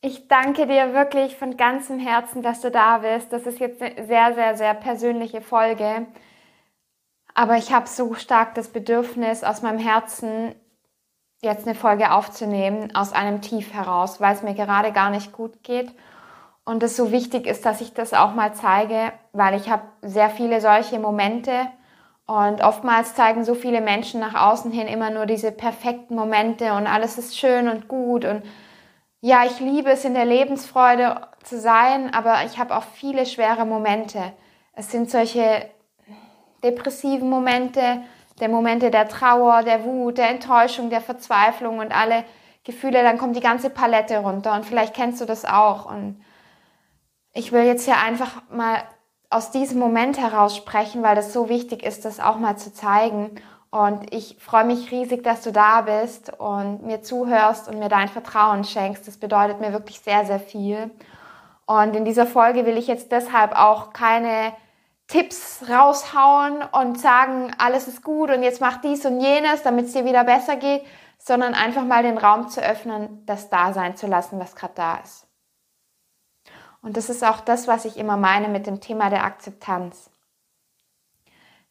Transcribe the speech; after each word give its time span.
Ich 0.00 0.28
danke 0.28 0.66
dir 0.66 0.92
wirklich 0.92 1.36
von 1.36 1.56
ganzem 1.56 1.98
Herzen, 1.98 2.42
dass 2.42 2.60
du 2.60 2.70
da 2.70 2.98
bist. 2.98 3.32
Das 3.32 3.46
ist 3.46 3.58
jetzt 3.58 3.82
eine 3.82 4.06
sehr, 4.06 4.34
sehr, 4.34 4.56
sehr 4.56 4.74
persönliche 4.74 5.40
Folge. 5.40 6.06
Aber 7.34 7.56
ich 7.56 7.72
habe 7.72 7.86
so 7.88 8.14
stark 8.14 8.54
das 8.54 8.68
Bedürfnis 8.68 9.44
aus 9.44 9.62
meinem 9.62 9.78
Herzen, 9.78 10.54
jetzt 11.42 11.66
eine 11.66 11.74
Folge 11.74 12.12
aufzunehmen, 12.12 12.94
aus 12.94 13.12
einem 13.12 13.40
Tief 13.42 13.74
heraus, 13.74 14.20
weil 14.20 14.34
es 14.34 14.42
mir 14.42 14.54
gerade 14.54 14.92
gar 14.92 15.10
nicht 15.10 15.32
gut 15.32 15.62
geht. 15.62 15.92
Und 16.64 16.82
es 16.82 16.96
so 16.96 17.12
wichtig 17.12 17.46
ist, 17.46 17.64
dass 17.64 17.80
ich 17.80 17.94
das 17.94 18.12
auch 18.14 18.34
mal 18.34 18.54
zeige, 18.54 19.12
weil 19.32 19.54
ich 19.54 19.70
habe 19.70 19.82
sehr 20.02 20.30
viele 20.30 20.60
solche 20.60 20.98
Momente. 20.98 21.52
Und 22.26 22.62
oftmals 22.62 23.14
zeigen 23.14 23.44
so 23.44 23.54
viele 23.54 23.80
Menschen 23.80 24.20
nach 24.20 24.34
außen 24.34 24.72
hin 24.72 24.88
immer 24.88 25.10
nur 25.10 25.26
diese 25.26 25.52
perfekten 25.52 26.16
Momente 26.16 26.72
und 26.72 26.86
alles 26.86 27.18
ist 27.18 27.38
schön 27.38 27.68
und 27.68 27.86
gut 27.86 28.24
und 28.24 28.42
ja, 29.26 29.44
ich 29.44 29.58
liebe 29.58 29.90
es 29.90 30.04
in 30.04 30.14
der 30.14 30.24
Lebensfreude 30.24 31.20
zu 31.42 31.58
sein, 31.58 32.14
aber 32.14 32.44
ich 32.44 32.60
habe 32.60 32.76
auch 32.76 32.84
viele 32.84 33.26
schwere 33.26 33.64
Momente. 33.64 34.32
Es 34.72 34.92
sind 34.92 35.10
solche 35.10 35.68
depressiven 36.62 37.28
Momente, 37.28 38.02
der 38.38 38.48
Momente 38.48 38.92
der 38.92 39.08
Trauer, 39.08 39.64
der 39.64 39.82
Wut, 39.82 40.18
der 40.18 40.30
Enttäuschung, 40.30 40.90
der 40.90 41.00
Verzweiflung 41.00 41.80
und 41.80 41.90
alle 41.90 42.22
Gefühle, 42.62 43.02
dann 43.02 43.18
kommt 43.18 43.34
die 43.34 43.40
ganze 43.40 43.68
Palette 43.68 44.18
runter 44.18 44.54
und 44.54 44.64
vielleicht 44.64 44.94
kennst 44.94 45.20
du 45.20 45.24
das 45.24 45.44
auch. 45.44 45.90
Und 45.90 46.22
ich 47.34 47.50
will 47.50 47.64
jetzt 47.64 47.84
hier 47.84 47.98
einfach 47.98 48.42
mal 48.48 48.84
aus 49.28 49.50
diesem 49.50 49.80
Moment 49.80 50.20
heraus 50.20 50.54
sprechen, 50.54 51.02
weil 51.02 51.16
das 51.16 51.32
so 51.32 51.48
wichtig 51.48 51.82
ist, 51.82 52.04
das 52.04 52.20
auch 52.20 52.38
mal 52.38 52.58
zu 52.58 52.72
zeigen 52.72 53.42
und 53.70 54.12
ich 54.14 54.36
freue 54.40 54.64
mich 54.64 54.90
riesig, 54.90 55.22
dass 55.22 55.42
du 55.42 55.52
da 55.52 55.82
bist 55.82 56.32
und 56.38 56.82
mir 56.84 57.02
zuhörst 57.02 57.68
und 57.68 57.78
mir 57.78 57.88
dein 57.88 58.08
Vertrauen 58.08 58.64
schenkst. 58.64 59.06
Das 59.06 59.16
bedeutet 59.16 59.60
mir 59.60 59.72
wirklich 59.72 60.00
sehr, 60.00 60.24
sehr 60.24 60.40
viel. 60.40 60.90
Und 61.66 61.96
in 61.96 62.04
dieser 62.04 62.26
Folge 62.26 62.64
will 62.64 62.78
ich 62.78 62.86
jetzt 62.86 63.10
deshalb 63.12 63.56
auch 63.56 63.92
keine 63.92 64.52
Tipps 65.08 65.64
raushauen 65.68 66.62
und 66.72 66.98
sagen, 67.00 67.52
alles 67.58 67.86
ist 67.88 68.02
gut 68.02 68.30
und 68.30 68.42
jetzt 68.42 68.60
mach 68.60 68.80
dies 68.80 69.04
und 69.04 69.20
jenes, 69.20 69.62
damit 69.62 69.86
es 69.86 69.92
dir 69.92 70.04
wieder 70.04 70.24
besser 70.24 70.56
geht, 70.56 70.84
sondern 71.18 71.54
einfach 71.54 71.84
mal 71.84 72.02
den 72.02 72.18
Raum 72.18 72.48
zu 72.48 72.60
öffnen, 72.60 73.24
das 73.26 73.50
da 73.50 73.72
sein 73.72 73.96
zu 73.96 74.06
lassen, 74.06 74.38
was 74.38 74.56
gerade 74.56 74.74
da 74.74 74.96
ist. 74.96 75.26
Und 76.82 76.96
das 76.96 77.10
ist 77.10 77.24
auch 77.24 77.40
das, 77.40 77.66
was 77.66 77.84
ich 77.84 77.96
immer 77.96 78.16
meine 78.16 78.48
mit 78.48 78.66
dem 78.66 78.80
Thema 78.80 79.10
der 79.10 79.24
Akzeptanz. 79.24 80.10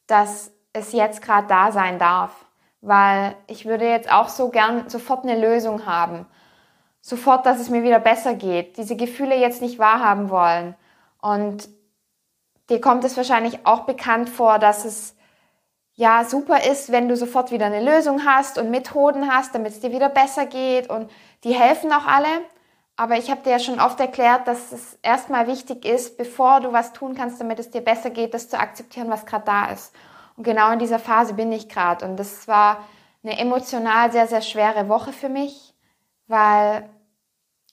Dass 0.08 0.52
es 0.76 0.92
jetzt 0.92 1.22
gerade 1.22 1.48
da 1.48 1.72
sein 1.72 2.00
darf. 2.00 2.45
Weil 2.81 3.36
ich 3.48 3.66
würde 3.66 3.88
jetzt 3.90 4.12
auch 4.12 4.30
so 4.30 4.50
gern 4.50 4.90
sofort 4.90 5.23
eine 5.23 5.40
Lösung 5.40 5.86
haben. 5.86 6.26
Sofort, 7.02 7.45
dass 7.45 7.59
es 7.59 7.70
mir 7.70 7.84
wieder 7.84 8.00
besser 8.00 8.36
geht. 8.36 8.78
Diese 8.78 8.95
Gefühle 8.95 9.36
jetzt 9.36 9.62
nicht 9.62 9.80
wahrhaben 9.80 10.30
wollen. 10.30 10.76
Und 11.22 11.67
dir 12.70 12.82
kommt 12.82 13.04
es 13.04 13.17
wahrscheinlich 13.17 13.66
auch 13.66 13.82
bekannt 13.82 14.30
vor, 14.30 14.59
dass 14.59 14.86
es 14.86 15.16
ja 15.94 16.26
super 16.26 16.64
ist, 16.70 16.92
wenn 16.92 17.08
du 17.08 17.16
sofort 17.16 17.52
wieder 17.52 17.66
eine 17.66 17.84
Lösung 17.84 18.26
hast 18.26 18.58
und 18.58 18.70
Methoden 18.70 19.32
hast, 19.32 19.56
damit 19.56 19.72
es 19.72 19.80
dir 19.80 19.92
wieder 19.92 20.10
besser 20.10 20.45
geht. 20.45 20.89
Und 20.89 21.10
die 21.44 21.54
helfen 21.54 21.92
auch 21.92 22.06
alle. 22.06 22.28
Aber 22.98 23.17
ich 23.17 23.30
habe 23.30 23.42
dir 23.42 23.52
ja 23.52 23.60
schon 23.60 23.80
oft 23.80 24.00
erklärt, 24.00 24.48
dass 24.48 24.72
es 24.72 24.98
erstmal 25.02 25.48
wichtig 25.48 25.86
ist, 25.86 26.17
bevor 26.17 26.62
du 26.62 26.72
was 26.72 26.94
tun 26.94 27.14
kannst, 27.16 27.42
damit 27.42 27.60
es 27.60 27.70
dir 27.70 27.82
besser 27.82 28.10
geht, 28.10 28.34
das 28.34 28.48
zu 28.48 28.58
akzeptieren, 28.58 29.10
was 29.10 29.26
gerade 29.26 29.45
da 29.45 29.66
ist. 29.66 29.94
Und 30.36 30.44
genau 30.44 30.72
in 30.72 30.80
dieser 30.80 31.00
Phase 31.00 31.33
bin 31.33 31.52
ich 31.52 31.69
gerade. 31.69 32.05
Und 32.05 32.17
das 32.17 32.47
war 32.47 32.86
eine 33.23 33.39
emotional 33.39 34.11
sehr, 34.11 34.28
sehr 34.28 34.42
schwere 34.42 34.89
Woche 34.89 35.14
für 35.14 35.30
mich, 35.30 35.73
weil 36.27 36.89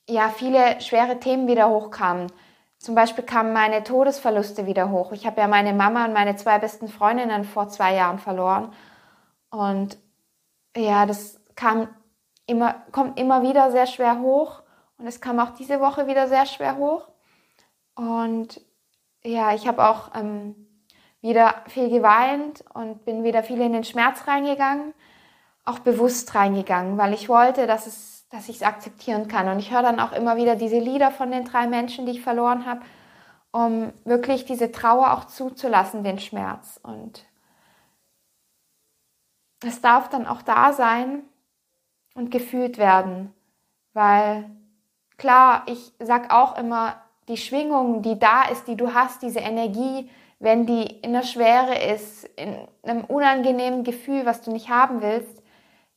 ja 0.08 0.28
viele 0.28 0.80
schwere 0.80 1.20
Themen 1.20 1.48
wieder 1.48 1.68
hochkamen. 1.68 2.30
Zum 2.78 2.94
Beispiel 2.94 3.24
kamen 3.24 3.52
meine 3.52 3.84
Todesverluste 3.84 4.66
wieder 4.66 4.90
hoch. 4.90 5.12
Ich 5.12 5.26
habe 5.26 5.40
ja 5.40 5.46
meine 5.46 5.72
Mama 5.72 6.04
und 6.04 6.12
meine 6.12 6.36
zwei 6.36 6.58
besten 6.58 6.88
Freundinnen 6.88 7.44
vor 7.44 7.68
zwei 7.68 7.94
Jahren 7.94 8.18
verloren. 8.18 8.72
Und 9.50 9.98
ja, 10.76 11.06
das 11.06 11.40
kam 11.54 11.88
immer, 12.46 12.74
kommt 12.90 13.20
immer 13.20 13.42
wieder 13.42 13.70
sehr 13.70 13.86
schwer 13.86 14.20
hoch. 14.20 14.62
Und 14.98 15.06
es 15.06 15.20
kam 15.20 15.38
auch 15.38 15.50
diese 15.50 15.80
Woche 15.80 16.06
wieder 16.06 16.28
sehr 16.28 16.46
schwer 16.46 16.76
hoch. 16.76 17.08
Und 17.94 18.60
ja, 19.22 19.54
ich 19.54 19.68
habe 19.68 19.86
auch 19.86 20.10
ähm, 20.14 20.71
wieder 21.22 21.62
viel 21.68 21.88
geweint 21.88 22.64
und 22.74 23.04
bin 23.04 23.24
wieder 23.24 23.42
viel 23.42 23.60
in 23.60 23.72
den 23.72 23.84
Schmerz 23.84 24.26
reingegangen, 24.26 24.92
auch 25.64 25.78
bewusst 25.78 26.34
reingegangen, 26.34 26.98
weil 26.98 27.14
ich 27.14 27.28
wollte, 27.28 27.66
dass 27.66 27.86
es, 27.86 28.26
dass 28.30 28.48
ich 28.48 28.56
es 28.56 28.62
akzeptieren 28.62 29.28
kann. 29.28 29.48
Und 29.48 29.60
ich 29.60 29.72
höre 29.72 29.82
dann 29.82 30.00
auch 30.00 30.12
immer 30.12 30.36
wieder 30.36 30.56
diese 30.56 30.78
Lieder 30.78 31.12
von 31.12 31.30
den 31.30 31.44
drei 31.44 31.68
Menschen, 31.68 32.04
die 32.04 32.12
ich 32.12 32.22
verloren 32.22 32.66
habe, 32.66 32.80
um 33.52 33.92
wirklich 34.04 34.44
diese 34.44 34.72
Trauer 34.72 35.12
auch 35.12 35.26
zuzulassen, 35.26 36.02
den 36.02 36.18
Schmerz. 36.18 36.80
Und 36.82 37.24
es 39.64 39.80
darf 39.80 40.08
dann 40.08 40.26
auch 40.26 40.42
da 40.42 40.72
sein 40.72 41.22
und 42.14 42.32
gefühlt 42.32 42.78
werden, 42.78 43.32
weil 43.92 44.50
klar, 45.18 45.62
ich 45.66 45.92
sag 46.00 46.32
auch 46.32 46.58
immer, 46.58 46.96
die 47.28 47.36
Schwingung, 47.36 48.02
die 48.02 48.18
da 48.18 48.42
ist, 48.42 48.66
die 48.66 48.76
du 48.76 48.92
hast, 48.92 49.22
diese 49.22 49.38
Energie, 49.38 50.10
wenn 50.42 50.66
die 50.66 50.82
in 50.82 51.12
der 51.12 51.22
Schwere 51.22 51.78
ist, 51.78 52.24
in 52.34 52.56
einem 52.82 53.04
unangenehmen 53.04 53.84
Gefühl, 53.84 54.26
was 54.26 54.42
du 54.42 54.50
nicht 54.50 54.68
haben 54.68 55.00
willst, 55.00 55.40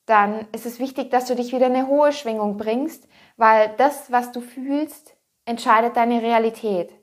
dann 0.06 0.46
ist 0.52 0.68
es 0.68 0.78
wichtig, 0.78 1.10
dass 1.10 1.26
du 1.26 1.36
dich 1.36 1.52
wieder 1.52 1.66
in 1.66 1.76
eine 1.76 1.88
hohe 1.88 2.14
Schwingung 2.14 2.56
bringst, 2.56 3.08
weil 3.38 3.74
das, 3.78 4.12
was 4.12 4.32
du 4.32 4.42
fühlst, 4.42 5.16
entscheidet 5.46 5.98
deine 5.98 6.22
Realität. 6.22 6.94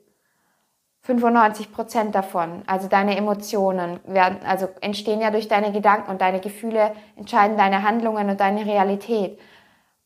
95 1.01 1.73
Prozent 1.73 2.15
davon, 2.15 2.63
also 2.65 2.87
deine 2.87 3.17
Emotionen, 3.17 3.99
werden, 4.05 4.39
also 4.45 4.69
entstehen 4.79 5.19
ja 5.19 5.29
durch 5.29 5.49
deine 5.49 5.73
Gedanken 5.73 6.11
und 6.11 6.21
deine 6.21 6.39
Gefühle 6.39 6.95
entscheiden 7.17 7.57
deine 7.57 7.83
Handlungen 7.83 8.29
und 8.29 8.39
deine 8.39 8.65
Realität. 8.65 9.37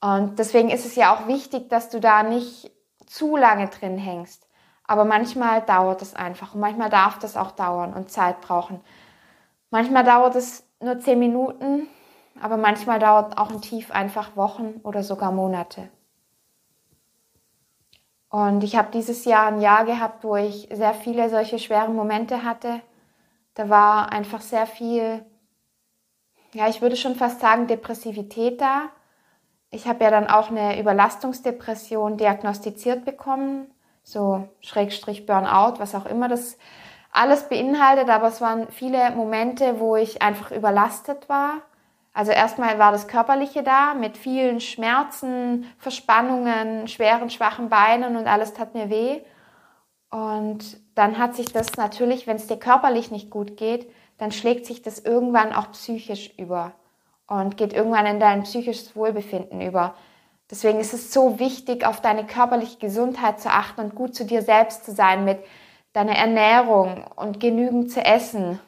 Und 0.02 0.40
deswegen 0.40 0.72
ist 0.72 0.88
es 0.88 0.96
ja 0.96 1.16
auch 1.16 1.28
wichtig, 1.28 1.70
dass 1.70 1.90
du 1.90 2.00
da 2.00 2.24
nicht 2.24 2.72
zu 3.06 3.38
lange 3.38 3.68
drin 3.68 4.00
hängst. 4.00 4.47
Aber 4.88 5.04
manchmal 5.04 5.62
dauert 5.62 6.02
es 6.02 6.16
einfach 6.16 6.56
und 6.56 6.62
manchmal 6.62 6.90
darf 6.90 7.20
das 7.20 7.36
auch 7.36 7.52
dauern 7.52 7.94
und 7.94 8.10
Zeit 8.10 8.40
brauchen. 8.40 8.80
Manchmal 9.70 10.06
dauert 10.06 10.36
es 10.36 10.66
nur 10.80 11.00
zehn 11.00 11.20
Minuten, 11.20 11.88
aber 12.42 12.56
manchmal 12.56 12.98
dauert 12.98 13.38
auch 13.38 13.52
ein 13.52 13.62
Tief 13.62 13.92
einfach 13.92 14.38
Wochen 14.38 14.80
oder 14.84 15.04
sogar 15.04 15.34
Monate. 15.34 15.90
Und 18.30 18.64
ich 18.64 18.76
habe 18.76 18.90
dieses 18.92 19.26
Jahr 19.26 19.48
ein 19.48 19.62
Jahr 19.62 19.84
gehabt, 19.86 20.24
wo 20.24 20.36
ich 20.38 20.70
sehr 20.72 20.94
viele 20.94 21.30
solche 21.30 21.60
schweren 21.60 21.96
Momente 21.96 22.44
hatte. 22.44 22.82
Da 23.56 23.70
war 23.70 24.12
einfach 24.12 24.42
sehr 24.42 24.68
viel, 24.68 25.26
ja, 26.54 26.68
ich 26.70 26.82
würde 26.82 26.96
schon 26.96 27.16
fast 27.16 27.42
sagen, 27.42 27.68
Depressivität 27.68 28.62
da. 28.62 28.90
Ich 29.70 29.88
habe 29.88 30.04
ja 30.06 30.12
dann 30.12 30.28
auch 30.28 30.50
eine 30.50 30.80
Überlastungsdepression 30.80 32.18
diagnostiziert 32.18 33.04
bekommen 33.04 33.68
so 34.08 34.48
Schrägstrich 34.62 35.26
Burnout, 35.26 35.80
was 35.80 35.94
auch 35.94 36.06
immer 36.06 36.30
das 36.30 36.58
alles 37.12 37.50
beinhaltet, 37.50 38.10
aber 38.10 38.28
es 38.28 38.40
waren 38.40 38.70
viele 38.70 39.12
Momente, 39.12 39.82
wo 39.82 39.98
ich 39.98 40.22
einfach 40.22 40.52
überlastet 40.52 41.28
war. 41.28 41.62
Also 42.14 42.32
erstmal 42.32 42.80
war 42.80 42.94
das 42.94 43.10
Körperliche 43.10 43.64
da 43.64 43.94
mit 43.96 44.16
vielen 44.16 44.62
Schmerzen, 44.62 45.66
Verspannungen, 45.78 46.88
schweren, 46.88 47.30
schwachen 47.30 47.68
Beinen 47.68 48.16
und 48.16 48.28
alles 48.28 48.54
tat 48.54 48.74
mir 48.74 48.90
weh. 48.90 49.20
Und 50.10 50.80
dann 50.96 51.18
hat 51.18 51.36
sich 51.36 51.52
das 51.52 51.76
natürlich, 51.76 52.28
wenn 52.28 52.38
es 52.38 52.48
dir 52.48 52.58
körperlich 52.58 53.12
nicht 53.12 53.30
gut 53.30 53.58
geht, 53.58 53.92
dann 54.20 54.32
schlägt 54.32 54.66
sich 54.66 54.82
das 54.82 55.00
irgendwann 55.00 55.54
auch 55.54 55.74
psychisch 55.74 56.34
über 56.38 56.72
und 57.28 57.58
geht 57.58 57.74
irgendwann 57.74 58.06
in 58.06 58.22
dein 58.22 58.44
psychisches 58.44 58.96
Wohlbefinden 58.96 59.60
über. 59.60 59.96
Deswegen 60.50 60.80
ist 60.80 60.94
es 60.94 61.12
so 61.12 61.40
wichtig, 61.40 61.86
auf 61.86 62.02
deine 62.02 62.26
körperliche 62.26 62.78
Gesundheit 62.78 63.40
zu 63.40 63.50
achten 63.50 63.82
und 63.82 63.96
gut 63.96 64.16
zu 64.16 64.26
dir 64.26 64.42
selbst 64.42 64.86
zu 64.86 64.94
sein 64.94 65.26
mit 65.26 65.40
deiner 65.92 66.16
Ernährung 66.16 67.06
und 67.16 67.40
genügend 67.40 67.92
zu 67.92 68.04
essen 68.04 68.60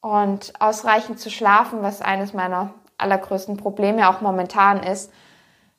und 0.00 0.52
ausreichend 0.60 1.20
zu 1.20 1.30
schlafen, 1.30 1.82
was 1.82 2.02
eines 2.02 2.32
meiner 2.32 2.74
allergrößten 2.98 3.56
Probleme 3.56 4.08
auch 4.08 4.20
momentan 4.20 4.82
ist. 4.82 5.12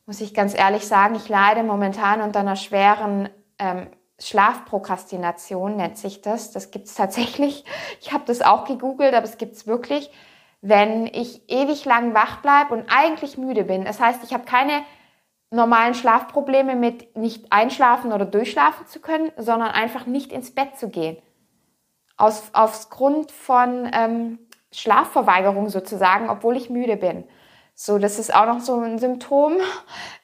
Muss 0.05 0.21
ich 0.21 0.33
ganz 0.33 0.57
ehrlich 0.57 0.87
sagen, 0.87 1.15
ich 1.15 1.27
leide 1.27 1.63
momentan 1.63 2.21
unter 2.21 2.39
einer 2.39 2.55
schweren 2.55 3.29
ähm, 3.59 3.87
Schlafprokrastination, 4.19 5.75
nennt 5.75 5.97
sich 5.97 6.21
das. 6.21 6.51
Das 6.51 6.71
gibt 6.71 6.87
es 6.87 6.93
tatsächlich. 6.95 7.65
Ich 7.99 8.13
habe 8.13 8.23
das 8.25 8.41
auch 8.41 8.65
gegoogelt, 8.65 9.13
aber 9.13 9.25
es 9.25 9.37
gibt 9.37 9.55
es 9.55 9.67
wirklich. 9.67 10.11
Wenn 10.61 11.07
ich 11.07 11.49
ewig 11.49 11.85
lang 11.85 12.13
wach 12.13 12.41
bleibe 12.41 12.73
und 12.73 12.85
eigentlich 12.89 13.37
müde 13.37 13.65
bin, 13.65 13.85
das 13.85 13.99
heißt, 13.99 14.23
ich 14.23 14.33
habe 14.33 14.45
keine 14.45 14.81
normalen 15.55 15.93
Schlafprobleme 15.93 16.75
mit 16.75 17.15
nicht 17.15 17.51
einschlafen 17.51 18.11
oder 18.11 18.25
durchschlafen 18.25 18.85
zu 18.87 18.99
können, 18.99 19.31
sondern 19.37 19.71
einfach 19.71 20.05
nicht 20.05 20.31
ins 20.31 20.53
Bett 20.53 20.77
zu 20.77 20.89
gehen. 20.89 21.17
Aus, 22.17 22.43
aus 22.53 22.89
Grund 22.89 23.31
von 23.31 23.89
ähm, 23.93 24.39
Schlafverweigerung 24.71 25.69
sozusagen, 25.69 26.29
obwohl 26.29 26.55
ich 26.57 26.69
müde 26.69 26.97
bin. 26.97 27.25
So, 27.73 27.97
das 27.97 28.19
ist 28.19 28.33
auch 28.33 28.45
noch 28.45 28.59
so 28.59 28.79
ein 28.79 28.99
Symptom. 28.99 29.57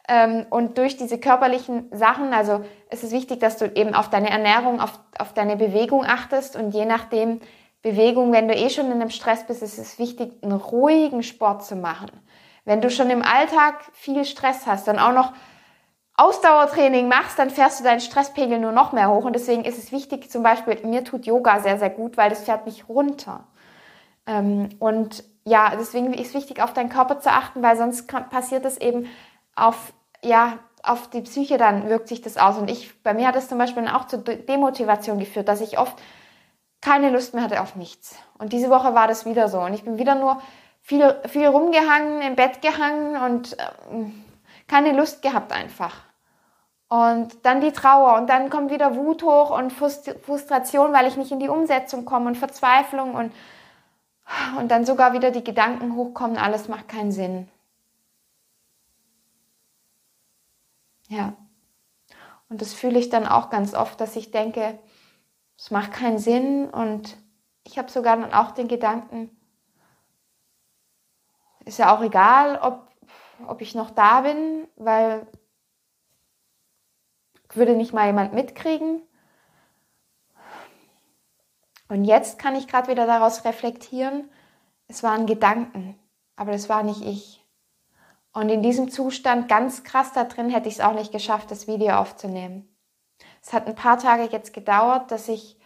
Ähm, 0.07 0.47
und 0.49 0.77
durch 0.79 0.97
diese 0.97 1.19
körperlichen 1.19 1.87
Sachen, 1.91 2.33
also 2.33 2.65
es 2.89 3.03
ist 3.03 3.13
wichtig, 3.13 3.39
dass 3.39 3.57
du 3.57 3.67
eben 3.67 3.93
auf 3.93 4.09
deine 4.09 4.29
Ernährung, 4.29 4.81
auf, 4.81 4.99
auf 5.17 5.33
deine 5.33 5.55
Bewegung 5.55 6.03
achtest 6.03 6.57
und 6.57 6.73
je 6.73 6.85
nachdem 6.85 7.39
Bewegung, 7.81 8.33
wenn 8.33 8.47
du 8.47 8.55
eh 8.55 8.69
schon 8.69 8.87
in 8.87 8.93
einem 8.93 9.11
Stress 9.11 9.45
bist, 9.45 9.61
ist 9.61 9.77
es 9.77 9.99
wichtig, 9.99 10.33
einen 10.43 10.53
ruhigen 10.53 11.23
Sport 11.23 11.63
zu 11.63 11.75
machen. 11.75 12.11
Wenn 12.65 12.81
du 12.81 12.89
schon 12.89 13.09
im 13.09 13.23
Alltag 13.23 13.83
viel 13.93 14.25
Stress 14.25 14.67
hast, 14.67 14.87
dann 14.87 14.99
auch 14.99 15.13
noch 15.13 15.33
Ausdauertraining 16.15 17.07
machst, 17.07 17.39
dann 17.39 17.49
fährst 17.49 17.79
du 17.79 17.83
deinen 17.83 18.01
Stresspegel 18.01 18.59
nur 18.59 18.71
noch 18.71 18.91
mehr 18.91 19.09
hoch. 19.09 19.25
Und 19.25 19.33
deswegen 19.33 19.65
ist 19.65 19.77
es 19.77 19.91
wichtig, 19.91 20.29
zum 20.29 20.43
Beispiel, 20.43 20.77
mir 20.85 21.03
tut 21.03 21.25
Yoga 21.25 21.59
sehr, 21.59 21.79
sehr 21.79 21.89
gut, 21.89 22.17
weil 22.17 22.29
das 22.29 22.43
fährt 22.43 22.65
mich 22.65 22.87
runter. 22.87 23.45
Ähm, 24.27 24.69
und 24.79 25.23
ja, 25.45 25.71
deswegen 25.75 26.13
ist 26.13 26.29
es 26.29 26.33
wichtig, 26.35 26.61
auf 26.61 26.73
deinen 26.73 26.89
Körper 26.89 27.19
zu 27.19 27.31
achten, 27.31 27.63
weil 27.63 27.75
sonst 27.75 28.07
passiert 28.29 28.65
es 28.65 28.77
eben 28.77 29.07
auf, 29.55 29.93
ja, 30.23 30.59
auf 30.83 31.09
die 31.09 31.21
Psyche, 31.21 31.57
dann 31.57 31.89
wirkt 31.89 32.07
sich 32.07 32.21
das 32.21 32.37
aus. 32.37 32.57
Und 32.57 32.69
ich, 32.69 33.01
bei 33.03 33.13
mir 33.13 33.27
hat 33.27 33.35
es 33.35 33.47
zum 33.47 33.57
Beispiel 33.57 33.87
auch 33.87 34.05
zur 34.05 34.19
Demotivation 34.19 35.19
geführt, 35.19 35.47
dass 35.47 35.61
ich 35.61 35.79
oft 35.79 35.97
keine 36.81 37.09
Lust 37.11 37.33
mehr 37.33 37.43
hatte 37.43 37.61
auf 37.61 37.75
nichts. 37.75 38.15
Und 38.37 38.53
diese 38.53 38.69
Woche 38.69 38.93
war 38.93 39.07
das 39.07 39.25
wieder 39.25 39.47
so. 39.47 39.59
Und 39.59 39.73
ich 39.73 39.83
bin 39.83 39.97
wieder 39.97 40.15
nur 40.15 40.41
viel, 40.81 41.15
viel 41.27 41.47
rumgehangen, 41.47 42.21
im 42.21 42.35
Bett 42.35 42.61
gehangen 42.61 43.15
und 43.17 43.55
ähm, 43.89 44.25
keine 44.67 44.93
Lust 44.93 45.21
gehabt 45.21 45.51
einfach. 45.51 46.03
Und 46.89 47.45
dann 47.45 47.61
die 47.61 47.71
Trauer 47.71 48.17
und 48.17 48.29
dann 48.29 48.49
kommt 48.49 48.69
wieder 48.69 48.95
Wut 48.97 49.23
hoch 49.23 49.57
und 49.57 49.71
Frustration, 49.71 50.91
weil 50.91 51.07
ich 51.07 51.15
nicht 51.15 51.31
in 51.31 51.39
die 51.39 51.47
Umsetzung 51.47 52.03
komme 52.03 52.27
und 52.27 52.35
Verzweiflung 52.37 53.15
und, 53.15 53.31
und 54.57 54.69
dann 54.69 54.85
sogar 54.85 55.13
wieder 55.13 55.31
die 55.31 55.43
Gedanken 55.43 55.95
hochkommen, 55.95 56.37
alles 56.37 56.67
macht 56.67 56.89
keinen 56.89 57.13
Sinn. 57.13 57.47
Ja. 61.07 61.33
Und 62.49 62.61
das 62.61 62.73
fühle 62.73 62.99
ich 62.99 63.09
dann 63.09 63.25
auch 63.25 63.49
ganz 63.49 63.73
oft, 63.73 64.01
dass 64.01 64.17
ich 64.17 64.31
denke, 64.31 64.77
es 65.57 65.71
macht 65.71 65.93
keinen 65.93 66.19
Sinn 66.19 66.69
und 66.69 67.15
ich 67.63 67.77
habe 67.77 67.89
sogar 67.89 68.17
dann 68.17 68.33
auch 68.33 68.51
den 68.51 68.67
Gedanken, 68.67 69.29
ist 71.71 71.77
ja 71.77 71.95
auch 71.95 72.01
egal, 72.01 72.59
ob, 72.62 72.88
ob 73.47 73.62
ich 73.62 73.75
noch 73.75 73.91
da 73.91 74.21
bin, 74.21 74.68
weil 74.75 75.25
würde 77.53 77.75
nicht 77.75 77.94
mal 77.94 78.07
jemand 78.07 78.33
mitkriegen. 78.33 79.01
Und 81.88 82.06
jetzt 82.06 82.39
kann 82.39 82.56
ich 82.56 82.68
gerade 82.68 82.89
wieder 82.89 83.06
daraus 83.06 83.44
reflektieren, 83.45 84.29
es 84.88 85.03
waren 85.03 85.25
Gedanken, 85.25 85.97
aber 86.35 86.51
das 86.51 86.68
war 86.68 86.83
nicht 86.83 87.01
ich. 87.01 87.45
Und 88.33 88.50
in 88.50 88.62
diesem 88.62 88.89
Zustand 88.89 89.47
ganz 89.50 89.83
krass 89.83 90.12
da 90.13 90.25
drin 90.25 90.50
hätte 90.50 90.67
ich 90.67 90.75
es 90.75 90.81
auch 90.81 90.94
nicht 90.94 91.12
geschafft, 91.12 91.51
das 91.51 91.67
Video 91.67 91.95
aufzunehmen. 91.95 92.67
Es 93.41 93.53
hat 93.53 93.67
ein 93.67 93.75
paar 93.75 93.97
Tage 93.97 94.24
jetzt 94.24 94.53
gedauert, 94.53 95.12
dass 95.12 95.27
ich 95.27 95.57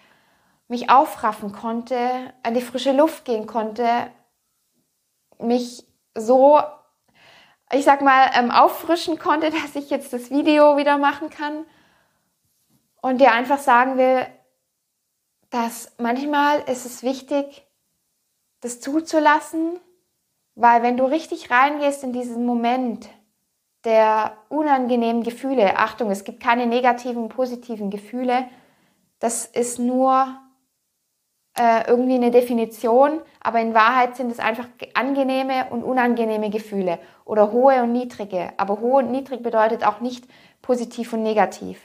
mich 0.67 0.89
aufraffen 0.89 1.51
konnte, 1.51 2.33
an 2.43 2.53
die 2.53 2.61
frische 2.61 2.91
Luft 2.91 3.25
gehen 3.25 3.45
konnte, 3.45 4.11
mich 5.39 5.85
so, 6.15 6.59
ich 7.71 7.83
sag 7.85 8.01
mal, 8.01 8.31
ähm, 8.33 8.51
auffrischen 8.51 9.19
konnte, 9.19 9.51
dass 9.63 9.75
ich 9.75 9.89
jetzt 9.89 10.13
das 10.13 10.31
Video 10.31 10.77
wieder 10.77 10.97
machen 10.97 11.29
kann 11.29 11.65
und 13.01 13.19
dir 13.19 13.31
einfach 13.31 13.59
sagen 13.59 13.97
will, 13.97 14.25
dass 15.49 15.93
manchmal 15.99 16.61
ist 16.61 16.85
es 16.85 17.03
wichtig, 17.03 17.67
das 18.61 18.81
zuzulassen, 18.81 19.79
weil 20.55 20.81
wenn 20.81 20.97
du 20.97 21.05
richtig 21.05 21.51
reingehst 21.51 22.03
in 22.03 22.13
diesen 22.13 22.45
Moment 22.45 23.09
der 23.83 24.35
unangenehmen 24.49 25.21
Gefühle, 25.21 25.77
Achtung, 25.77 26.09
es 26.09 26.23
gibt 26.23 26.41
keine 26.41 26.65
negativen, 26.65 27.29
positiven 27.29 27.91
Gefühle, 27.91 28.49
das 29.19 29.45
ist 29.45 29.77
nur 29.77 30.39
äh, 31.57 31.87
irgendwie 31.87 32.15
eine 32.15 32.31
Definition, 32.31 33.21
aber 33.39 33.61
in 33.61 33.73
Wahrheit 33.73 34.17
sind 34.17 34.31
es 34.31 34.39
einfach 34.39 34.67
angenehme 34.93 35.67
und 35.69 35.83
unangenehme 35.83 36.49
Gefühle 36.49 36.99
oder 37.23 37.51
hohe 37.51 37.81
und 37.81 37.93
niedrige. 37.93 38.51
Aber 38.57 38.81
hohe 38.81 39.03
und 39.03 39.11
niedrig 39.11 39.41
bedeutet 39.41 39.85
auch 39.85 40.01
nicht 40.01 40.27
positiv 40.61 41.13
und 41.13 41.23
negativ. 41.23 41.79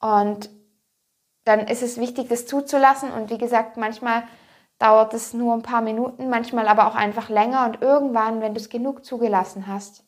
Und 0.00 0.50
dann 1.44 1.66
ist 1.66 1.82
es 1.82 1.98
wichtig, 1.98 2.28
das 2.28 2.46
zuzulassen. 2.46 3.10
Und 3.10 3.30
wie 3.30 3.38
gesagt, 3.38 3.76
manchmal 3.76 4.22
dauert 4.78 5.12
es 5.12 5.34
nur 5.34 5.54
ein 5.54 5.62
paar 5.62 5.80
Minuten, 5.80 6.28
manchmal 6.28 6.68
aber 6.68 6.86
auch 6.86 6.94
einfach 6.94 7.28
länger. 7.28 7.66
Und 7.66 7.82
irgendwann, 7.82 8.40
wenn 8.40 8.54
du 8.54 8.60
es 8.60 8.68
genug 8.68 9.04
zugelassen 9.04 9.66
hast, 9.66 10.04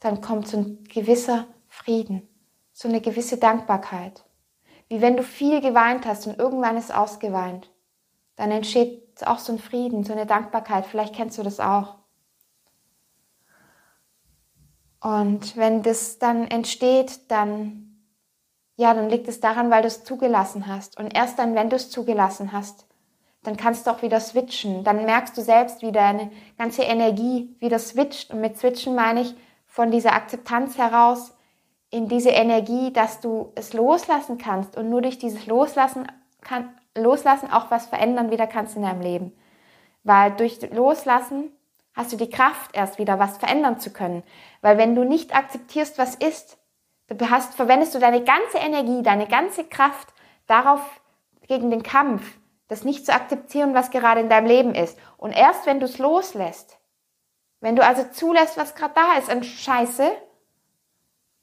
dann 0.00 0.20
kommt 0.20 0.48
so 0.48 0.58
ein 0.58 0.84
gewisser 0.84 1.46
Frieden, 1.68 2.28
so 2.72 2.88
eine 2.88 3.00
gewisse 3.00 3.38
Dankbarkeit. 3.38 4.24
Wie 4.88 5.00
wenn 5.00 5.16
du 5.16 5.22
viel 5.22 5.60
geweint 5.60 6.06
hast 6.06 6.26
und 6.26 6.38
irgendwann 6.38 6.76
ist 6.76 6.94
ausgeweint 6.94 7.70
dann 8.38 8.52
entsteht 8.52 9.02
auch 9.26 9.40
so 9.40 9.52
ein 9.52 9.58
Frieden, 9.58 10.04
so 10.04 10.12
eine 10.12 10.24
Dankbarkeit. 10.24 10.86
Vielleicht 10.86 11.14
kennst 11.14 11.36
du 11.38 11.42
das 11.42 11.58
auch. 11.58 11.96
Und 15.00 15.56
wenn 15.56 15.82
das 15.82 16.20
dann 16.20 16.46
entsteht, 16.48 17.30
dann, 17.32 17.98
ja, 18.76 18.94
dann 18.94 19.10
liegt 19.10 19.26
es 19.26 19.40
daran, 19.40 19.70
weil 19.70 19.82
du 19.82 19.88
es 19.88 20.04
zugelassen 20.04 20.68
hast. 20.68 20.98
Und 20.98 21.14
erst 21.16 21.38
dann, 21.40 21.56
wenn 21.56 21.68
du 21.68 21.76
es 21.76 21.90
zugelassen 21.90 22.52
hast, 22.52 22.86
dann 23.42 23.56
kannst 23.56 23.86
du 23.86 23.90
auch 23.90 24.02
wieder 24.02 24.20
switchen. 24.20 24.84
Dann 24.84 25.04
merkst 25.04 25.36
du 25.36 25.42
selbst, 25.42 25.82
wie 25.82 25.92
deine 25.92 26.30
ganze 26.58 26.82
Energie 26.82 27.56
wieder 27.58 27.80
switcht. 27.80 28.32
Und 28.32 28.40
mit 28.40 28.56
switchen 28.56 28.94
meine 28.94 29.22
ich 29.22 29.34
von 29.66 29.90
dieser 29.90 30.12
Akzeptanz 30.12 30.78
heraus 30.78 31.34
in 31.90 32.06
diese 32.06 32.30
Energie, 32.30 32.92
dass 32.92 33.20
du 33.20 33.50
es 33.56 33.72
loslassen 33.72 34.38
kannst. 34.38 34.76
Und 34.76 34.90
nur 34.90 35.02
durch 35.02 35.18
dieses 35.18 35.46
Loslassen 35.46 36.06
kann, 36.40 36.77
Loslassen 36.98 37.50
auch 37.50 37.70
was 37.70 37.86
verändern 37.86 38.30
wieder 38.30 38.46
kannst 38.46 38.76
in 38.76 38.82
deinem 38.82 39.00
Leben. 39.00 39.32
Weil 40.04 40.32
durch 40.32 40.60
Loslassen 40.70 41.52
hast 41.94 42.12
du 42.12 42.16
die 42.16 42.30
Kraft, 42.30 42.70
erst 42.74 42.98
wieder 42.98 43.18
was 43.18 43.38
verändern 43.38 43.80
zu 43.80 43.92
können. 43.92 44.22
Weil 44.60 44.78
wenn 44.78 44.94
du 44.94 45.04
nicht 45.04 45.34
akzeptierst, 45.34 45.98
was 45.98 46.14
ist, 46.14 46.58
du 47.08 47.30
hast, 47.30 47.54
verwendest 47.54 47.94
du 47.94 47.98
deine 47.98 48.22
ganze 48.22 48.58
Energie, 48.58 49.02
deine 49.02 49.26
ganze 49.26 49.64
Kraft 49.64 50.08
darauf, 50.46 50.80
gegen 51.48 51.70
den 51.70 51.82
Kampf, 51.82 52.38
das 52.68 52.84
nicht 52.84 53.06
zu 53.06 53.12
akzeptieren, 53.12 53.74
was 53.74 53.90
gerade 53.90 54.20
in 54.20 54.28
deinem 54.28 54.46
Leben 54.46 54.74
ist. 54.74 54.98
Und 55.16 55.32
erst 55.32 55.66
wenn 55.66 55.80
du 55.80 55.86
es 55.86 55.98
loslässt, 55.98 56.78
wenn 57.60 57.74
du 57.74 57.82
also 57.82 58.04
zulässt, 58.12 58.56
was 58.56 58.74
gerade 58.74 58.94
da 58.94 59.18
ist 59.18 59.30
an 59.30 59.42
Scheiße, 59.42 60.12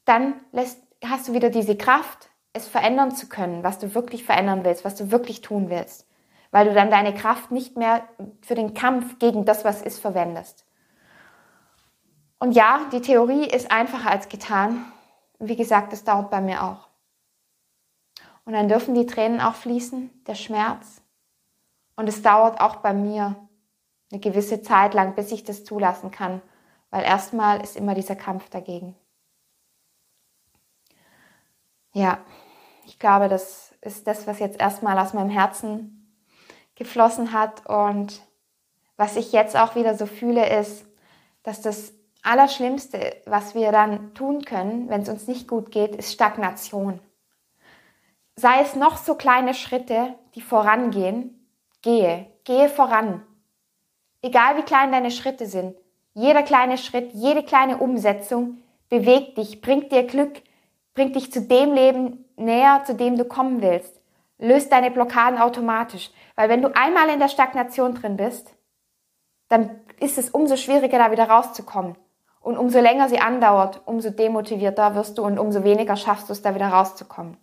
dann 0.04 0.40
lässt, 0.52 0.80
hast 1.04 1.28
du 1.28 1.32
wieder 1.34 1.50
diese 1.50 1.76
Kraft, 1.76 2.30
es 2.56 2.66
verändern 2.66 3.14
zu 3.14 3.28
können, 3.28 3.62
was 3.62 3.78
du 3.78 3.94
wirklich 3.94 4.24
verändern 4.24 4.64
willst, 4.64 4.84
was 4.84 4.96
du 4.96 5.10
wirklich 5.10 5.40
tun 5.40 5.70
willst, 5.70 6.06
weil 6.50 6.66
du 6.66 6.74
dann 6.74 6.90
deine 6.90 7.14
Kraft 7.14 7.50
nicht 7.50 7.76
mehr 7.76 8.02
für 8.42 8.54
den 8.54 8.74
Kampf 8.74 9.18
gegen 9.18 9.44
das, 9.44 9.64
was 9.64 9.82
ist, 9.82 9.98
verwendest. 9.98 10.64
Und 12.38 12.52
ja, 12.52 12.80
die 12.92 13.00
Theorie 13.00 13.46
ist 13.46 13.70
einfacher 13.70 14.10
als 14.10 14.28
getan. 14.28 14.92
wie 15.38 15.56
gesagt, 15.56 15.92
das 15.92 16.04
dauert 16.04 16.30
bei 16.30 16.40
mir 16.40 16.64
auch. 16.64 16.88
Und 18.44 18.54
dann 18.54 18.68
dürfen 18.68 18.94
die 18.94 19.06
Tränen 19.06 19.40
auch 19.40 19.54
fließen, 19.54 20.10
der 20.26 20.34
Schmerz. 20.34 21.02
Und 21.96 22.08
es 22.08 22.22
dauert 22.22 22.60
auch 22.60 22.76
bei 22.76 22.92
mir 22.92 23.36
eine 24.10 24.20
gewisse 24.20 24.62
Zeit 24.62 24.94
lang, 24.94 25.14
bis 25.14 25.32
ich 25.32 25.44
das 25.44 25.64
zulassen 25.64 26.10
kann, 26.10 26.40
weil 26.90 27.04
erstmal 27.04 27.60
ist 27.60 27.76
immer 27.76 27.94
dieser 27.94 28.16
Kampf 28.16 28.48
dagegen. 28.50 28.94
Ja, 31.92 32.18
ich 32.86 32.98
glaube, 32.98 33.28
das 33.28 33.74
ist 33.80 34.06
das, 34.06 34.26
was 34.26 34.38
jetzt 34.38 34.60
erstmal 34.60 34.98
aus 34.98 35.12
meinem 35.12 35.30
Herzen 35.30 36.14
geflossen 36.76 37.32
hat. 37.32 37.66
Und 37.66 38.22
was 38.96 39.16
ich 39.16 39.32
jetzt 39.32 39.56
auch 39.56 39.74
wieder 39.74 39.96
so 39.96 40.06
fühle, 40.06 40.48
ist, 40.60 40.86
dass 41.42 41.60
das 41.60 41.92
Allerschlimmste, 42.22 43.16
was 43.26 43.54
wir 43.54 43.72
dann 43.72 44.14
tun 44.14 44.44
können, 44.44 44.88
wenn 44.88 45.02
es 45.02 45.08
uns 45.08 45.26
nicht 45.26 45.48
gut 45.48 45.70
geht, 45.70 45.94
ist 45.96 46.12
Stagnation. 46.12 47.00
Sei 48.36 48.60
es 48.60 48.76
noch 48.76 48.96
so 48.96 49.14
kleine 49.14 49.54
Schritte, 49.54 50.14
die 50.34 50.40
vorangehen, 50.40 51.48
gehe, 51.82 52.26
gehe 52.44 52.68
voran. 52.68 53.22
Egal 54.22 54.56
wie 54.56 54.62
klein 54.62 54.92
deine 54.92 55.10
Schritte 55.10 55.46
sind, 55.46 55.76
jeder 56.14 56.42
kleine 56.42 56.78
Schritt, 56.78 57.12
jede 57.12 57.42
kleine 57.42 57.78
Umsetzung 57.78 58.58
bewegt 58.88 59.38
dich, 59.38 59.60
bringt 59.60 59.92
dir 59.92 60.04
Glück, 60.04 60.42
bringt 60.94 61.14
dich 61.14 61.32
zu 61.32 61.42
dem 61.42 61.72
Leben 61.72 62.25
näher, 62.36 62.82
zu 62.84 62.94
dem 62.94 63.16
du 63.16 63.24
kommen 63.24 63.62
willst. 63.62 64.00
Löst 64.38 64.70
deine 64.70 64.90
Blockaden 64.90 65.38
automatisch. 65.38 66.10
Weil 66.34 66.48
wenn 66.48 66.62
du 66.62 66.76
einmal 66.76 67.08
in 67.08 67.18
der 67.18 67.28
Stagnation 67.28 67.94
drin 67.94 68.16
bist, 68.16 68.54
dann 69.48 69.80
ist 69.98 70.18
es 70.18 70.30
umso 70.30 70.56
schwieriger, 70.56 70.98
da 70.98 71.10
wieder 71.10 71.28
rauszukommen. 71.28 71.96
Und 72.40 72.58
umso 72.58 72.80
länger 72.80 73.08
sie 73.08 73.18
andauert, 73.18 73.82
umso 73.86 74.10
demotivierter 74.10 74.94
wirst 74.94 75.18
du 75.18 75.24
und 75.24 75.38
umso 75.38 75.64
weniger 75.64 75.96
schaffst 75.96 76.28
du 76.28 76.32
es, 76.32 76.42
da 76.42 76.54
wieder 76.54 76.68
rauszukommen. 76.68 77.36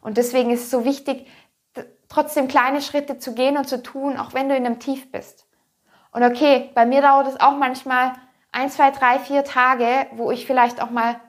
Und 0.00 0.16
deswegen 0.16 0.50
ist 0.50 0.64
es 0.64 0.70
so 0.70 0.84
wichtig, 0.84 1.26
trotzdem 2.08 2.48
kleine 2.48 2.80
Schritte 2.80 3.18
zu 3.18 3.34
gehen 3.34 3.56
und 3.56 3.68
zu 3.68 3.82
tun, 3.82 4.16
auch 4.16 4.34
wenn 4.34 4.48
du 4.48 4.56
in 4.56 4.64
einem 4.64 4.78
Tief 4.78 5.10
bist. 5.10 5.46
Und 6.12 6.22
okay, 6.22 6.70
bei 6.74 6.86
mir 6.86 7.02
dauert 7.02 7.26
es 7.26 7.40
auch 7.40 7.56
manchmal 7.56 8.12
ein, 8.52 8.70
zwei, 8.70 8.90
drei, 8.90 9.18
vier 9.18 9.44
Tage, 9.44 10.06
wo 10.12 10.30
ich 10.30 10.46
vielleicht 10.46 10.80
auch 10.80 10.90
mal 10.90 11.20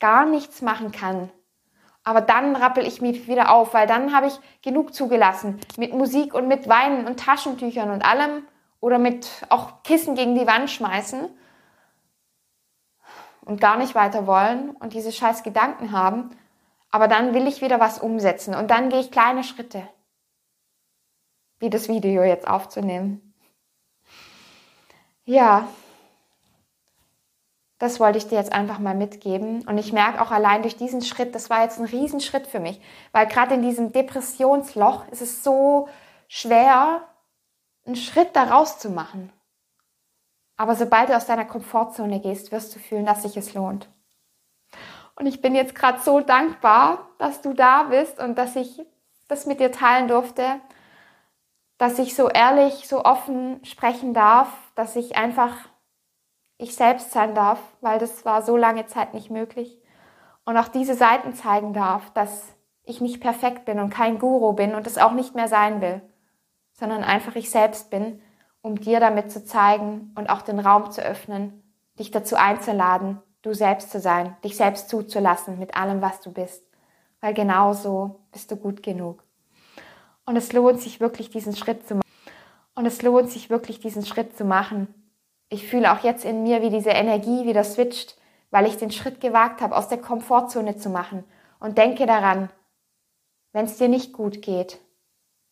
gar 0.00 0.26
nichts 0.26 0.62
machen 0.62 0.92
kann. 0.92 1.30
Aber 2.04 2.20
dann 2.20 2.54
rappel 2.54 2.86
ich 2.86 3.00
mich 3.00 3.26
wieder 3.26 3.50
auf, 3.50 3.74
weil 3.74 3.88
dann 3.88 4.14
habe 4.14 4.28
ich 4.28 4.38
genug 4.62 4.94
zugelassen. 4.94 5.58
Mit 5.76 5.92
Musik 5.92 6.34
und 6.34 6.46
mit 6.46 6.68
Weinen 6.68 7.06
und 7.06 7.18
Taschentüchern 7.18 7.90
und 7.90 8.04
allem. 8.04 8.46
Oder 8.78 8.98
mit 8.98 9.28
auch 9.48 9.82
Kissen 9.82 10.14
gegen 10.14 10.36
die 10.36 10.46
Wand 10.46 10.70
schmeißen. 10.70 11.28
Und 13.44 13.60
gar 13.60 13.76
nicht 13.76 13.94
weiter 13.96 14.26
wollen 14.26 14.70
und 14.70 14.92
diese 14.92 15.10
scheiß 15.10 15.42
Gedanken 15.42 15.90
haben. 15.90 16.30
Aber 16.90 17.08
dann 17.08 17.34
will 17.34 17.48
ich 17.48 17.60
wieder 17.60 17.80
was 17.80 17.98
umsetzen. 17.98 18.54
Und 18.54 18.70
dann 18.70 18.88
gehe 18.88 19.00
ich 19.00 19.10
kleine 19.10 19.42
Schritte. 19.42 19.88
Wie 21.58 21.70
das 21.70 21.88
Video 21.88 22.22
jetzt 22.22 22.46
aufzunehmen. 22.46 23.34
Ja, 25.24 25.66
das 27.78 28.00
wollte 28.00 28.18
ich 28.18 28.26
dir 28.26 28.36
jetzt 28.36 28.52
einfach 28.52 28.78
mal 28.78 28.94
mitgeben. 28.94 29.66
Und 29.66 29.78
ich 29.78 29.92
merke 29.92 30.20
auch 30.20 30.30
allein 30.30 30.62
durch 30.62 30.76
diesen 30.76 31.02
Schritt, 31.02 31.34
das 31.34 31.50
war 31.50 31.62
jetzt 31.62 31.78
ein 31.78 31.84
Riesenschritt 31.84 32.46
für 32.46 32.60
mich, 32.60 32.80
weil 33.12 33.26
gerade 33.26 33.54
in 33.54 33.62
diesem 33.62 33.92
Depressionsloch 33.92 35.06
ist 35.08 35.22
es 35.22 35.44
so 35.44 35.88
schwer, 36.28 37.02
einen 37.84 37.96
Schritt 37.96 38.34
da 38.34 38.44
rauszumachen. 38.44 39.32
Aber 40.56 40.74
sobald 40.74 41.10
du 41.10 41.16
aus 41.16 41.26
deiner 41.26 41.44
Komfortzone 41.44 42.20
gehst, 42.20 42.50
wirst 42.50 42.74
du 42.74 42.78
fühlen, 42.78 43.04
dass 43.04 43.22
sich 43.22 43.36
es 43.36 43.52
lohnt. 43.52 43.88
Und 45.14 45.26
ich 45.26 45.40
bin 45.40 45.54
jetzt 45.54 45.74
gerade 45.74 46.00
so 46.00 46.20
dankbar, 46.20 47.10
dass 47.18 47.42
du 47.42 47.52
da 47.52 47.84
bist 47.84 48.18
und 48.18 48.36
dass 48.36 48.56
ich 48.56 48.82
das 49.28 49.46
mit 49.46 49.60
dir 49.60 49.72
teilen 49.72 50.08
durfte, 50.08 50.60
dass 51.78 51.98
ich 51.98 52.14
so 52.14 52.28
ehrlich, 52.28 52.88
so 52.88 53.04
offen 53.04 53.62
sprechen 53.64 54.14
darf, 54.14 54.48
dass 54.74 54.96
ich 54.96 55.16
einfach 55.16 55.52
ich 56.58 56.74
selbst 56.74 57.12
sein 57.12 57.34
darf, 57.34 57.60
weil 57.80 57.98
das 57.98 58.24
war 58.24 58.42
so 58.42 58.56
lange 58.56 58.86
Zeit 58.86 59.14
nicht 59.14 59.30
möglich. 59.30 59.78
Und 60.44 60.56
auch 60.56 60.68
diese 60.68 60.94
Seiten 60.94 61.34
zeigen 61.34 61.72
darf, 61.72 62.10
dass 62.10 62.44
ich 62.84 63.00
nicht 63.00 63.20
perfekt 63.20 63.64
bin 63.64 63.80
und 63.80 63.90
kein 63.90 64.18
Guru 64.18 64.52
bin 64.52 64.74
und 64.74 64.86
es 64.86 64.98
auch 64.98 65.12
nicht 65.12 65.34
mehr 65.34 65.48
sein 65.48 65.80
will, 65.80 66.00
sondern 66.72 67.02
einfach 67.02 67.34
ich 67.34 67.50
selbst 67.50 67.90
bin, 67.90 68.20
um 68.62 68.80
dir 68.80 69.00
damit 69.00 69.30
zu 69.30 69.44
zeigen 69.44 70.12
und 70.16 70.30
auch 70.30 70.42
den 70.42 70.60
Raum 70.60 70.90
zu 70.90 71.02
öffnen, 71.02 71.62
dich 71.98 72.10
dazu 72.10 72.36
einzuladen, 72.36 73.20
du 73.42 73.54
selbst 73.54 73.90
zu 73.90 74.00
sein, 74.00 74.36
dich 74.44 74.56
selbst 74.56 74.88
zuzulassen 74.88 75.58
mit 75.58 75.76
allem, 75.76 76.00
was 76.00 76.20
du 76.20 76.32
bist. 76.32 76.64
Weil 77.20 77.34
genau 77.34 77.72
so 77.72 78.20
bist 78.32 78.50
du 78.50 78.56
gut 78.56 78.82
genug. 78.82 79.22
Und 80.24 80.36
es 80.36 80.52
lohnt 80.52 80.80
sich 80.80 81.00
wirklich, 81.00 81.30
diesen 81.30 81.56
Schritt 81.56 81.86
zu 81.86 81.94
machen. 81.94 82.02
Und 82.74 82.86
es 82.86 83.02
lohnt 83.02 83.30
sich 83.30 83.48
wirklich, 83.48 83.80
diesen 83.80 84.04
Schritt 84.04 84.36
zu 84.36 84.44
machen, 84.44 84.92
ich 85.48 85.68
fühle 85.68 85.92
auch 85.92 86.02
jetzt 86.02 86.24
in 86.24 86.42
mir, 86.42 86.62
wie 86.62 86.70
diese 86.70 86.90
Energie 86.90 87.46
wieder 87.46 87.64
switcht, 87.64 88.16
weil 88.50 88.66
ich 88.66 88.76
den 88.76 88.90
Schritt 88.90 89.20
gewagt 89.20 89.60
habe, 89.60 89.76
aus 89.76 89.88
der 89.88 89.98
Komfortzone 89.98 90.76
zu 90.76 90.90
machen. 90.90 91.24
Und 91.58 91.78
denke 91.78 92.06
daran, 92.06 92.50
wenn 93.52 93.64
es 93.64 93.78
dir 93.78 93.88
nicht 93.88 94.12
gut 94.12 94.42
geht, 94.42 94.78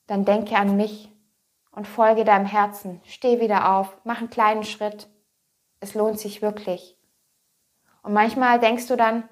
dann 0.06 0.24
denke 0.24 0.56
an 0.56 0.76
mich 0.76 1.10
und 1.70 1.88
folge 1.88 2.24
deinem 2.24 2.46
Herzen. 2.46 3.00
Steh 3.04 3.40
wieder 3.40 3.74
auf, 3.74 3.96
mach 4.04 4.18
einen 4.18 4.30
kleinen 4.30 4.64
Schritt. 4.64 5.08
Es 5.80 5.94
lohnt 5.94 6.18
sich 6.18 6.42
wirklich. 6.42 6.96
Und 8.02 8.12
manchmal 8.12 8.60
denkst 8.60 8.86
du 8.86 8.96
dann, 8.96 9.28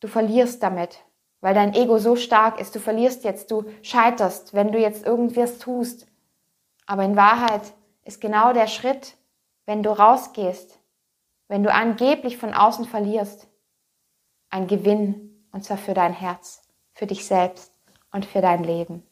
du 0.00 0.08
verlierst 0.08 0.62
damit, 0.62 0.98
weil 1.40 1.54
dein 1.54 1.74
Ego 1.74 1.98
so 1.98 2.16
stark 2.16 2.60
ist. 2.60 2.74
Du 2.74 2.80
verlierst 2.80 3.24
jetzt, 3.24 3.50
du 3.50 3.64
scheiterst, 3.82 4.52
wenn 4.52 4.72
du 4.72 4.78
jetzt 4.78 5.06
irgendwas 5.06 5.58
tust. 5.58 6.06
Aber 6.86 7.04
in 7.04 7.16
Wahrheit 7.16 7.72
ist 8.04 8.20
genau 8.20 8.52
der 8.52 8.66
Schritt, 8.66 9.15
wenn 9.66 9.82
du 9.82 9.90
rausgehst, 9.90 10.78
wenn 11.48 11.62
du 11.62 11.72
angeblich 11.72 12.38
von 12.38 12.54
außen 12.54 12.86
verlierst, 12.86 13.48
ein 14.50 14.66
Gewinn, 14.66 15.44
und 15.52 15.64
zwar 15.64 15.76
für 15.76 15.94
dein 15.94 16.12
Herz, 16.12 16.62
für 16.94 17.06
dich 17.06 17.26
selbst 17.26 17.72
und 18.12 18.24
für 18.24 18.40
dein 18.40 18.64
Leben. 18.64 19.02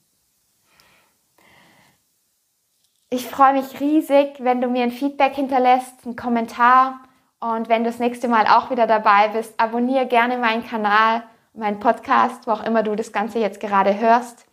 Ich 3.11 3.29
freue 3.29 3.53
mich 3.53 3.81
riesig, 3.81 4.37
wenn 4.41 4.61
du 4.61 4.69
mir 4.69 4.83
ein 4.83 4.91
Feedback 4.91 5.35
hinterlässt, 5.35 6.05
einen 6.05 6.17
Kommentar 6.17 7.01
und 7.39 7.69
wenn 7.69 7.85
du 7.85 7.91
das 7.91 8.01
nächste 8.01 8.27
Mal 8.27 8.47
auch 8.47 8.71
wieder 8.71 8.87
dabei 8.87 9.29
bist, 9.29 9.55
abonniere 9.61 10.07
gerne 10.07 10.39
meinen 10.39 10.67
Kanal, 10.67 11.23
meinen 11.53 11.79
Podcast, 11.79 12.47
wo 12.47 12.53
auch 12.53 12.65
immer 12.65 12.83
du 12.83 12.97
das 12.97 13.13
Ganze 13.13 13.39
jetzt 13.39 13.61
gerade 13.61 14.01
hörst. 14.01 14.47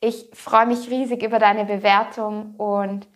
Ich 0.00 0.30
freue 0.32 0.66
mich 0.66 0.88
riesig 0.88 1.22
über 1.22 1.38
deine 1.38 1.64
Bewertung 1.64 2.54
und 2.56 3.06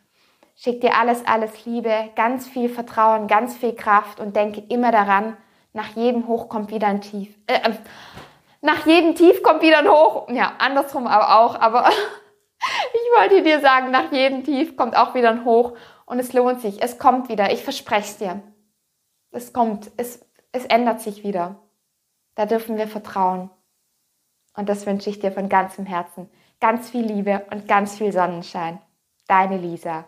Schick 0.63 0.83
dir 0.83 0.95
alles, 0.95 1.27
alles 1.27 1.65
Liebe, 1.65 2.11
ganz 2.17 2.47
viel 2.47 2.69
Vertrauen, 2.69 3.29
ganz 3.29 3.57
viel 3.57 3.75
Kraft 3.75 4.21
und 4.21 4.37
denke 4.37 4.63
immer 4.69 4.93
daran, 4.93 5.39
nach 5.73 5.97
jedem 5.97 6.29
Hoch 6.29 6.51
kommt 6.51 6.71
wieder 6.71 6.87
ein 6.87 7.01
Tief. 7.01 7.35
Äh, 7.47 7.61
ähm, 7.65 7.79
nach 8.61 8.85
jedem 8.85 9.15
Tief 9.15 9.43
kommt 9.43 9.63
wieder 9.63 9.79
ein 9.79 9.89
Hoch. 9.89 10.29
Ja, 10.29 10.53
andersrum 10.59 11.07
aber 11.07 11.41
auch. 11.41 11.59
Aber 11.59 11.89
ich 12.93 13.19
wollte 13.19 13.43
dir 13.43 13.61
sagen, 13.61 13.91
nach 13.91 14.13
jedem 14.13 14.45
Tief 14.45 14.77
kommt 14.77 14.99
auch 14.99 15.15
wieder 15.15 15.31
ein 15.31 15.47
Hoch. 15.47 15.79
Und 16.05 16.19
es 16.19 16.35
lohnt 16.35 16.61
sich. 16.61 16.83
Es 16.83 16.99
kommt 16.99 17.31
wieder. 17.31 17.51
Ich 17.51 17.65
verspreche 17.65 18.11
es 18.11 18.19
dir. 18.19 18.43
Es 19.31 19.55
kommt. 19.55 19.91
Es, 19.97 20.29
es 20.53 20.67
ändert 20.67 21.01
sich 21.01 21.25
wieder. 21.25 21.57
Da 22.35 22.45
dürfen 22.45 22.77
wir 22.77 22.87
vertrauen. 22.87 23.49
Und 24.55 24.69
das 24.69 24.85
wünsche 24.85 25.09
ich 25.09 25.21
dir 25.21 25.33
von 25.33 25.49
ganzem 25.49 25.87
Herzen. 25.87 26.29
Ganz 26.61 26.91
viel 26.91 27.07
Liebe 27.07 27.47
und 27.51 27.67
ganz 27.67 27.97
viel 27.97 28.13
Sonnenschein. 28.13 28.79
Deine 29.27 29.57
Lisa. 29.57 30.05